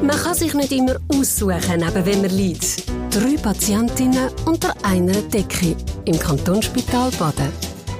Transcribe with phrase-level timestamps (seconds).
[0.00, 2.88] Man kann sich nicht immer aussuchen, neben wem man liegt.
[3.10, 7.52] Drei Patientinnen unter einer Decke im Kantonsspital Baden.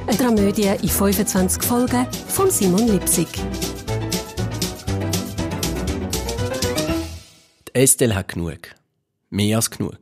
[0.07, 3.27] Eine Dramödie in 25 Folgen von Simon Lipsig.
[7.73, 8.59] Estelle hat genug.
[9.31, 9.99] Mehr als genug.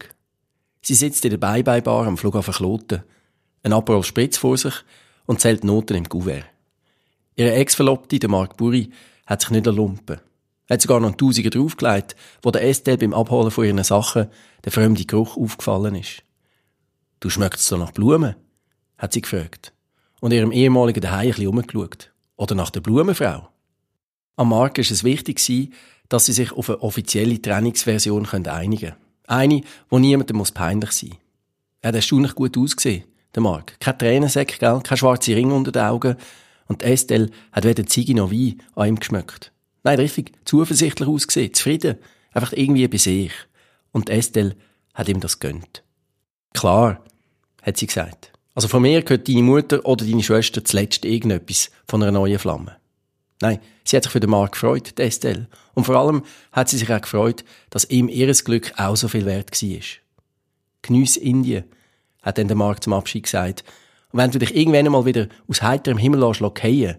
[0.83, 3.05] Sie sitzt in der Bye-Bye-Bar am Flughafen Kloten,
[3.63, 4.75] ein Aperol Spritz vor sich
[5.25, 6.45] und zählt Noten im Kuvert.
[7.37, 8.91] Ihre Ex-Verlobte, der Mark Buri,
[9.27, 10.21] hat sich nicht erlumpen.
[10.69, 14.29] Er hat sogar noch einen Tausiger draufgelegt, wo der Estelle beim Abholen von ihren Sachen
[14.65, 16.23] der fremde Geruch aufgefallen ist.
[17.21, 18.35] Du schmeckst so nach Blumen?
[18.99, 19.73] hat sie gefragt.
[20.21, 22.13] Und ihrem ehemaligen Daheim ein bisschen umgeschaut.
[22.37, 23.49] Oder nach der Blumenfrau?
[24.37, 25.71] Am Mark ist es wichtig
[26.09, 28.97] dass sie sich auf eine offizielle Trainingsversion einigen können.
[29.27, 31.19] Eine, wo niemandem muss peinlich sein muss.
[31.81, 33.79] Er hat erstaunlich gut ausgesehen, der Mark.
[33.81, 34.81] Kein Tränensäck, gell?
[34.83, 36.17] Kein schwarze Ring unter den Augen.
[36.69, 39.53] Und Estelle hat weder Ziege noch Wein an ihm geschmeckt.
[39.87, 41.99] Nein, richtig zuversichtlich ausgesehen, zufrieden,
[42.33, 43.31] einfach irgendwie bei sich.
[43.93, 44.57] Und Estelle
[44.95, 45.85] hat ihm das gönnt.
[46.55, 47.05] Klar,
[47.63, 48.33] hat sie gesagt.
[48.57, 52.79] Also von mir gehört deine Mutter oder deine Schwester zuletzt irgendetwas von einer neuen Flamme.
[53.41, 55.47] Nein, sie hat sich für den Markt gefreut, Estelle.
[55.75, 59.25] Und vor allem hat sie sich auch gefreut, dass ihm ihres Glück auch so viel
[59.25, 59.81] wert war.
[60.83, 61.63] Geniess Indien,
[62.23, 63.63] hat dann der Markt zum Abschied gesagt.
[64.11, 66.99] Und wenn du dich irgendwann mal wieder aus heiterem Himmel lässt,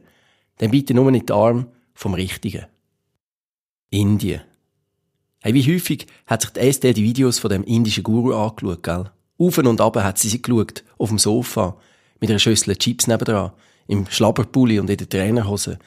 [0.59, 2.65] dann bitte nur nicht den Arm vom Richtigen.
[3.89, 4.41] Indien.
[5.39, 9.11] Hey, wie häufig hat sich die Estelle die Videos von dem indischen Guru angeschaut, gell?
[9.39, 11.77] Auf und ab hat sie sie geschaut, auf dem Sofa,
[12.19, 13.51] mit einer Schüssel Chips nebendran,
[13.87, 15.79] im Schlabberpulli und in der Trainerhose.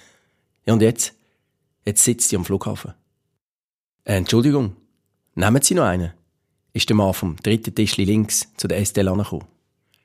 [0.65, 1.13] Ja, und jetzt?
[1.85, 2.95] Jetzt sitzt sie am Flughafen.
[4.05, 4.77] Äh, Entschuldigung,
[5.35, 6.13] nehmen Sie noch einen?
[6.73, 9.47] Ist der Mann vom dritten Tischli links zu der Estelle angekommen.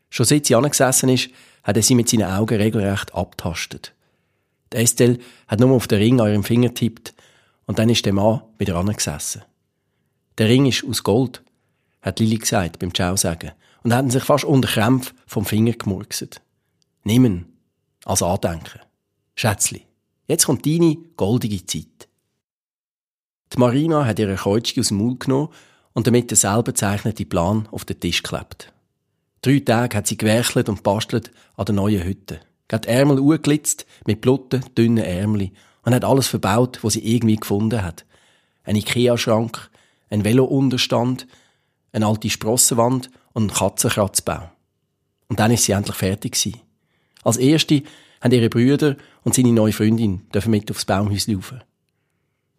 [0.10, 1.30] Schon seit sie angesessen ist,
[1.64, 3.94] hat er sie mit seinen Augen regelrecht abtastet.
[4.74, 7.15] Die Estelle hat nur auf den Ring an ihrem Finger tippt
[7.66, 9.44] und dann ist der Mann wieder angesessen.
[10.38, 11.44] Der Ring ist aus Gold,
[12.02, 13.52] hat Lili gesagt beim Ciao sagen
[13.84, 16.42] und hat sich fast unter Krämpf vom Finger gemurkset.
[17.04, 17.46] Nimm
[18.04, 18.82] als Andenken.
[19.36, 19.86] Schätzli,
[20.28, 22.08] jetzt kommt deine goldige Zeit.
[23.54, 25.50] Die Marina hat ihre Kreuzchen aus dem Maul genommen
[25.94, 28.72] und damit den selber zeichneten Plan auf den Tisch geklebt.
[29.42, 32.40] Drei Tage hat sie gewerkelt und bastelt an der neuen Hütte.
[32.72, 35.54] Hat Ärmel angelitzt mit blutten, dünnen Ärmeli
[35.86, 38.06] und hat alles verbaut, was sie irgendwie gefunden hat.
[38.64, 39.70] Ein Ikea-Schrank,
[40.10, 41.28] ein Velo-Unterstand,
[41.94, 44.50] eine alte Sprossenwand und ein Katzenkratzbau.
[45.30, 46.60] Und dann ist sie endlich fertig gewesen.
[47.24, 47.84] Als erste
[48.22, 51.64] haben ihre Brüder und seine neue Freundin dürfen mit aufs Baumhäuschen laufen.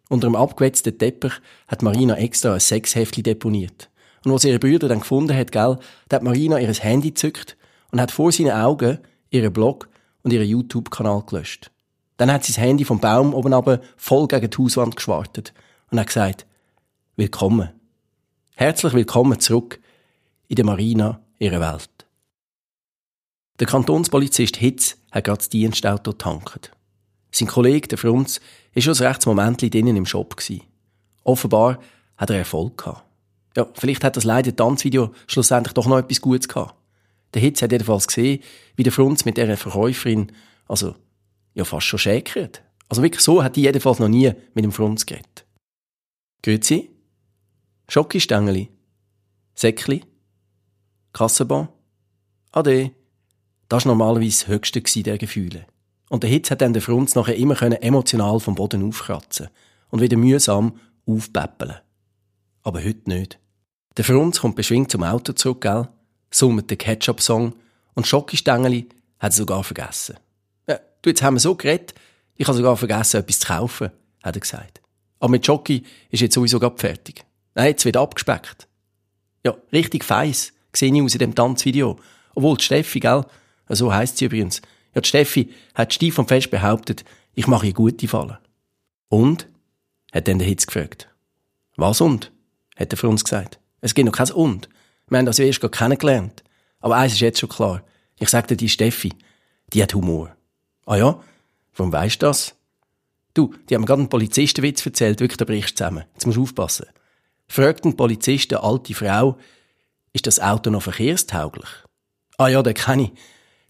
[0.09, 1.33] Unter dem abgewetzten Teppich
[1.67, 3.89] hat Marina extra ein Sexheftli deponiert.
[4.23, 5.77] Und was ihre Brüder dann gefunden hat, gell,
[6.07, 7.57] da hat Marina ihr Handy zückt
[7.91, 8.99] und hat vor seinen Augen
[9.29, 9.89] ihren Blog
[10.23, 11.71] und ihren YouTube-Kanal gelöscht.
[12.17, 15.53] Dann hat sie das Handy vom Baum oben aber voll gegen die Hauswand geschwartet
[15.91, 16.45] und hat gesagt,
[17.15, 17.69] willkommen.
[18.55, 19.79] Herzlich willkommen zurück
[20.47, 21.89] in der Marina, ihrer Welt.
[23.59, 26.71] Der Kantonspolizist Hitz hat gerade das Dienstauto tankt.
[27.31, 28.39] Sein Kollege, der Frunz,
[28.73, 30.63] ist schon ein rechtes Moment drinnen im Shop gewesen.
[31.23, 31.79] Offenbar
[32.17, 33.03] hat er Erfolg gehabt.
[33.55, 36.75] Ja, vielleicht hat das leider Tanzvideo schlussendlich doch noch etwas Gutes gehabt.
[37.33, 38.41] Der Hitz hat jedenfalls gesehen,
[38.75, 40.31] wie der Frunz mit dieser Verkäuferin,
[40.67, 40.95] also
[41.57, 42.61] ja fast schon schäkert.
[42.87, 45.45] Also wirklich so hat die jedenfalls noch nie mit dem Frunz geredet.
[46.43, 46.89] Grüezi?
[47.89, 48.69] Schokistängeli?
[49.55, 50.03] Säckli?
[51.13, 51.67] Kassenbon?
[52.51, 52.91] Ade.
[53.69, 55.65] Das war normalerweise das Höchste der Gefühle.
[56.09, 59.49] Und der Hitz hat dann den Frunz nachher immer emotional vom Boden aufkratzen
[59.89, 61.75] und wieder mühsam aufpäppeln.
[62.63, 63.39] Aber heute nicht.
[63.97, 65.89] Der Frunz kommt beschwingt zum Auto zurück, gell?
[66.29, 67.55] summt den Ketchup-Song
[67.95, 68.87] und Schokistängeli
[69.19, 70.17] hat er sogar vergessen.
[71.07, 71.93] Jetzt haben wir so geredet,
[72.35, 73.91] ich habe sogar vergessen, etwas zu kaufen,
[74.23, 74.81] hat er gesagt.
[75.19, 77.25] Aber mit Jockey ist jetzt sowieso gerade fertig.
[77.55, 78.67] Nein, jetzt wird abgespeckt.
[79.43, 81.97] Ja, richtig feiss, sehe ich aus in dem Tanzvideo.
[82.35, 83.25] Obwohl die Steffi, gell?
[83.69, 84.61] So heisst sie übrigens.
[84.93, 87.03] Ja, die Steffi hat steif und fest behauptet,
[87.33, 88.37] ich mache ihr gute Fallen.
[89.09, 89.47] Und?
[90.13, 91.09] hat dann der Hitz gefragt.
[91.75, 92.31] Was und?
[92.75, 93.59] hat er für uns gesagt.
[93.81, 94.69] Es gibt noch kein Und.
[95.09, 96.43] Wir haben das ja erst gerade kennengelernt.
[96.79, 97.83] Aber eins ist jetzt schon klar.
[98.19, 99.13] Ich sagte die Steffi,
[99.73, 100.36] die hat Humor.
[100.87, 101.21] Ah ja?
[101.75, 102.55] Warum weisst du das?
[103.33, 106.05] Du, die haben mir gerade einen Polizistenwitz erzählt, wirklich, da brichst du zusammen.
[106.13, 106.87] Jetzt musst du aufpassen.
[107.47, 109.37] Fragt ein Polizist eine alte Frau,
[110.13, 111.69] ist das Auto noch verkehrstauglich?
[112.37, 113.11] Ah ja, den kenne ich.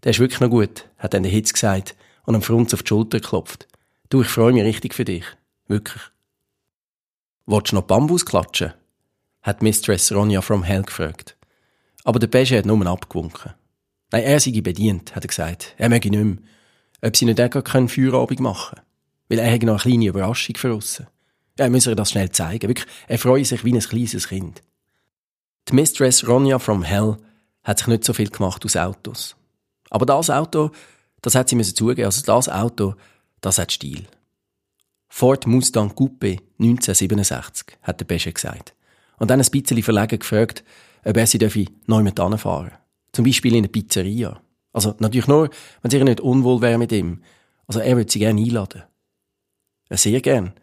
[0.03, 2.87] Der ist wirklich noch gut, hat dann der Hitz gesagt und am Frunz auf die
[2.87, 3.67] Schulter geklopft.
[4.09, 5.25] Du, ich freue mich richtig für dich.
[5.67, 6.03] Wirklich.
[7.47, 8.73] Wolltest du noch Bambus klatschen?
[9.41, 11.35] hat Mistress Ronja from Hell gefragt.
[12.03, 13.53] Aber der Beige hat nur abgewunken.
[14.11, 15.73] Nein, er sei bedient, hat er gesagt.
[15.77, 16.37] Er möge nicht mehr
[17.01, 18.87] ob sie nicht auch keinen Feierabend machen können.
[19.29, 21.03] Weil er hat noch eine kleine Überraschung für uns.
[21.57, 22.69] Ja, er müsse ihr das schnell zeigen.
[22.69, 24.61] Wirklich, er freue sich wie ein kleines Kind.
[25.69, 27.17] Die Mistress Ronja from Hell
[27.63, 29.35] hat sich nicht so viel gemacht aus Autos.
[29.89, 30.71] Aber das Auto,
[31.21, 32.95] das hat sie müssen zugeben, also das Auto,
[33.41, 34.07] das hat Stil.
[35.09, 38.73] Ford Mustang Coupe 1967, hat der Besche gesagt.
[39.17, 40.63] Und dann ein bisschen verlegen gefragt,
[41.03, 42.71] ob er sie neu mit fahren
[43.11, 44.39] Zum Beispiel in eine Pizzeria.
[44.73, 45.49] Also natürlich nur,
[45.81, 47.21] wenn sie nicht unwohl wäre mit ihm.
[47.67, 48.83] Also er würde sie gerne einladen.
[49.89, 50.53] Sehr gern,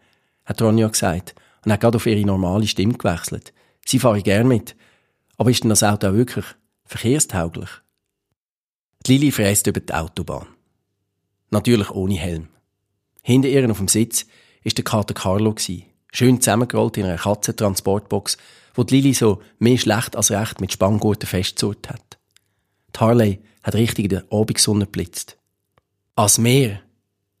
[0.45, 3.53] hat Ronja gesagt und hat gerade auf ihre normale Stimme gewechselt.
[3.85, 4.75] Sie fahre gern mit.
[5.37, 6.45] Aber ist denn das Auto auch wirklich
[6.85, 7.69] verkehrstauglich?
[9.05, 10.47] Die Lili fräst über die Autobahn.
[11.51, 12.47] Natürlich ohne Helm.
[13.21, 14.25] Hinter ihr auf dem Sitz
[14.63, 15.55] ist der Kater Carlo
[16.11, 18.37] Schön zusammengerollt in einer Katzentransportbox,
[18.73, 22.17] wo die Lili so mehr schlecht als recht mit Spanngurten festzurrt hat.
[22.95, 25.37] Die Harley hat richtig in der Abendsonne geblitzt.
[26.15, 26.81] Als Meer,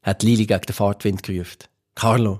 [0.01, 1.59] hat Lili gegen den Fahrtwind gerufen.
[1.93, 2.39] Carlo,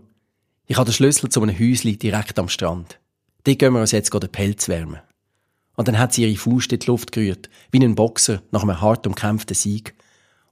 [0.66, 3.00] ich habe den Schlüssel zu einem Häuschen direkt am Strand.
[3.44, 5.00] Dort gehen wir uns jetzt den Pelz wärmen.
[5.76, 8.82] Und dann hat sie ihre Faust in die Luft gerührt, wie ein Boxer nach einem
[8.82, 9.94] hart umkämpften Sieg.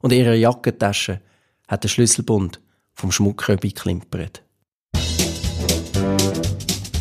[0.00, 1.20] Und in ihrer Jackentasche
[1.66, 2.60] hat der Schlüsselbund
[2.92, 4.42] vom Schmuckröbi klimpert.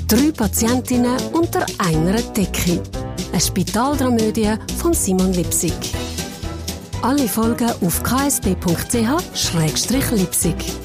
[0.08, 2.82] Drei Patientinnen unter einer Decke.
[3.32, 5.74] Eine Spitaldramödie von Simon Lipsig.
[7.04, 10.83] Alle Folgen auf ksb.ch-lipsig.